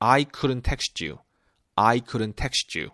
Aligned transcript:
I 0.00 0.24
couldn't 0.24 0.62
text 0.62 1.00
you. 1.00 1.18
I 1.76 2.00
couldn't 2.00 2.36
text 2.36 2.78
you. 2.78 2.90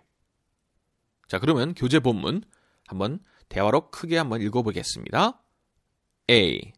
자, 1.27 1.39
그러면 1.39 1.73
교재 1.73 1.99
본문 1.99 2.43
한번 2.87 3.19
대화로 3.49 3.89
크게 3.91 4.17
한번 4.17 4.41
읽어보겠습니다. 4.41 5.39
A. 6.29 6.73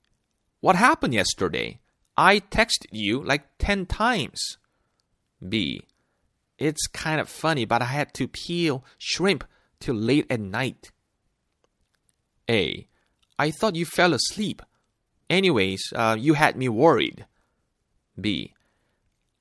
What 0.62 0.78
happened 0.78 1.16
yesterday? 1.16 1.80
I 2.16 2.40
texted 2.40 2.90
you 2.92 3.24
like 3.24 3.46
10 3.58 3.88
times. 3.88 4.58
B. 5.48 5.82
It's 6.58 6.88
kind 6.88 7.20
of 7.20 7.28
funny, 7.28 7.66
but 7.66 7.82
I 7.82 7.88
had 7.88 8.14
to 8.14 8.28
peel 8.28 8.84
shrimp 9.00 9.44
till 9.80 9.96
late 9.96 10.28
at 10.30 10.40
night. 10.40 10.92
A. 12.50 12.88
I 13.40 13.52
thought 13.52 13.76
you 13.76 13.86
fell 13.86 14.14
asleep. 14.14 14.62
Anyways, 15.30 15.82
uh, 15.96 16.16
you 16.20 16.36
had 16.36 16.56
me 16.56 16.70
worried. 16.70 17.26
B. 18.20 18.54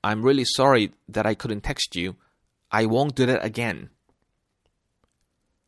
I'm 0.04 0.22
really 0.22 0.44
sorry 0.44 0.92
that 1.12 1.26
I 1.26 1.34
couldn't 1.34 1.62
text 1.62 1.96
you. 1.96 2.14
I 2.70 2.86
won't 2.86 3.14
do 3.14 3.26
that 3.26 3.44
again. 3.44 3.90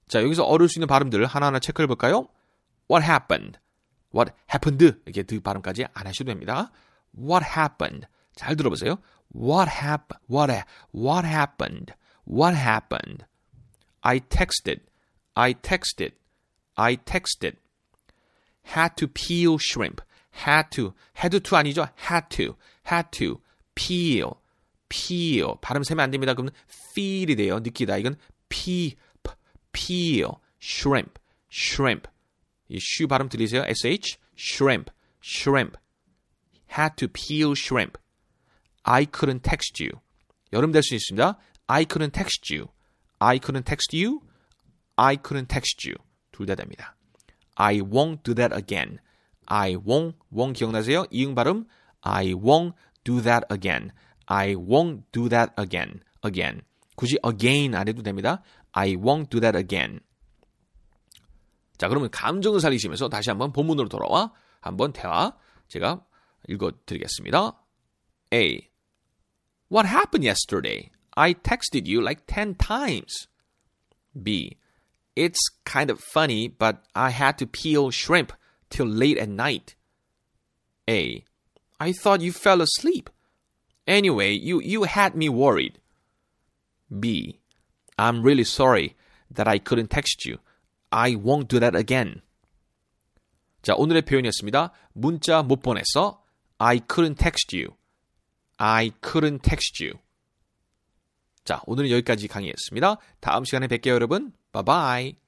자, 0.08 0.22
여기서 0.22 0.44
어려울 0.44 0.68
수 0.68 0.78
있는 0.78 0.86
발음들 0.86 1.24
하나하나 1.26 1.58
체크해 1.58 1.86
볼까요? 1.86 2.28
What 2.90 3.04
happened? 3.04 3.58
What 4.14 4.32
happened? 4.52 5.00
이렇게 5.06 5.22
그 5.22 5.40
발음까지 5.40 5.86
안 5.92 6.06
하셔도 6.06 6.28
됩니다. 6.30 6.70
What 7.16 7.44
happened? 7.46 8.06
잘 8.34 8.56
들어보세요. 8.56 8.98
What 9.34 9.70
happened? 9.70 10.20
What, 10.28 10.52
what 10.94 11.26
happened? 11.26 11.94
What 12.26 12.56
happened? 12.56 13.24
I 14.02 14.20
texted. 14.20 14.80
I 15.34 15.54
texted. 15.54 16.12
I 16.76 16.96
texted. 16.96 17.56
Had 18.74 18.96
to 18.96 19.08
peel 19.08 19.58
shrimp. 19.58 20.02
Had 20.44 20.70
to. 20.72 20.94
had 21.14 21.38
to 21.38 21.56
아니죠? 21.56 21.88
Had 22.08 22.28
to. 22.36 22.56
Had 22.84 23.10
to. 23.12 23.40
Peel. 23.77 24.31
Peel. 24.89 25.53
발음 25.61 25.83
세면 25.83 26.03
안 26.03 26.09
됩니다. 26.11 26.33
그러면 26.33 26.51
feel이 26.67 27.35
돼요. 27.35 27.59
느끼다. 27.59 27.97
이건 27.97 28.15
p, 28.49 28.95
p 29.21 29.31
peel. 29.71 30.31
Shrimp. 30.59 31.19
Shrimp. 31.51 32.09
이쉬 32.69 33.05
발음 33.05 33.29
들리세요? 33.29 33.63
sh. 33.67 34.17
Shrimp. 34.35 34.91
Shrimp. 35.23 35.77
Had 36.75 36.95
to 36.97 37.07
peel 37.07 37.53
shrimp. 37.55 37.97
I 38.83 39.05
couldn't 39.05 39.43
text 39.43 39.83
you. 39.83 40.01
여름 40.53 40.71
될 40.71 40.81
수 40.81 40.95
있습니다. 40.95 41.37
I 41.67 41.85
couldn't 41.85 42.13
text 42.13 42.53
you. 42.53 42.69
I 43.19 43.39
couldn't 43.39 43.65
text 43.65 43.95
you. 43.95 44.21
I 44.95 45.17
couldn't 45.17 45.47
text 45.47 45.87
you. 45.87 45.95
둘 46.31 46.47
다 46.47 46.55
됩니다. 46.55 46.95
I 47.55 47.81
won't 47.81 48.23
do 48.23 48.33
that 48.35 48.55
again. 48.55 48.99
I 49.45 49.75
won't, 49.75 50.15
won't 50.31 50.53
기억나세요? 50.53 51.05
이응 51.11 51.35
발음. 51.35 51.65
I 52.01 52.33
won't 52.33 52.73
do 53.06 53.20
that 53.22 53.44
again. 53.50 53.92
I 54.26 54.54
won't 54.54 55.02
do 55.12 55.28
that 55.28 55.52
again. 55.56 56.00
again. 56.22 56.62
굳이 56.96 57.18
again 57.24 57.74
안 57.74 57.88
해도 57.88 58.02
됩니다. 58.02 58.42
I 58.72 58.94
won't 58.94 59.30
do 59.30 59.40
that 59.40 59.56
again. 59.56 60.00
자, 61.78 61.88
그러면 61.88 62.10
감정을 62.10 62.60
살리시면서 62.60 63.08
다시 63.08 63.30
한번 63.30 63.52
본문으로 63.52 63.88
돌아와 63.88 64.32
한번 64.60 64.92
대화 64.92 65.36
제가 65.68 66.04
읽어 66.48 66.72
드리겠습니다. 66.86 67.58
A. 68.32 68.68
What 69.70 69.88
happened 69.88 70.24
yesterday? 70.24 70.90
I 71.16 71.34
texted 71.34 71.86
you 71.86 72.00
like 72.00 72.26
10 72.26 72.56
times. 72.56 73.28
B. 74.14 74.58
It's 75.14 75.40
kind 75.64 75.90
of 75.90 76.00
funny, 76.14 76.48
but 76.48 76.84
I 76.94 77.10
had 77.10 77.36
to 77.38 77.46
peel 77.46 77.90
shrimp 77.90 78.32
till 78.70 78.86
late 78.86 79.18
at 79.18 79.28
night. 79.28 79.76
A. 80.88 81.24
I 81.78 81.92
thought 81.92 82.20
you 82.20 82.32
fell 82.32 82.60
asleep. 82.60 83.10
Anyway, 83.86 84.32
you, 84.32 84.60
you 84.60 84.84
had 84.84 85.14
me 85.14 85.28
worried. 85.28 85.78
B. 86.88 87.40
I'm 87.98 88.22
really 88.22 88.44
sorry 88.44 88.94
that 89.30 89.48
I 89.48 89.58
couldn't 89.58 89.90
text 89.90 90.24
you. 90.24 90.38
I 90.90 91.14
won't 91.14 91.48
do 91.48 91.58
that 91.58 91.74
again. 91.74 92.22
자, 93.62 93.74
오늘의 93.76 94.02
표현이었습니다. 94.02 94.72
문자 94.92 95.42
못 95.42 95.62
보냈어. 95.62 96.22
I 96.58 96.80
couldn't 96.80 97.18
text 97.18 97.56
you. 97.56 97.76
I 98.58 98.90
couldn't 99.00 99.42
text 99.42 99.82
you. 99.82 99.98
자, 101.44 101.60
오늘은 101.66 101.90
여기까지 101.90 102.28
강의했습니다. 102.28 102.96
다음 103.20 103.44
시간에 103.44 103.66
뵐게요, 103.66 103.92
여러분. 103.92 104.32
Bye 104.52 104.64
bye. 104.64 105.25